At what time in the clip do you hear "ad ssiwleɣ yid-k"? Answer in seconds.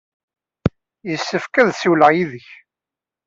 1.61-2.47